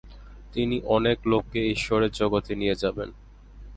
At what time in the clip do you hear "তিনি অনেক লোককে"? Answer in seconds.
0.53-1.59